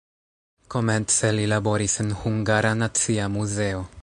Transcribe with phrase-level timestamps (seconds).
[0.75, 3.89] Komence li laboris en Hungara Nacia Muzeo.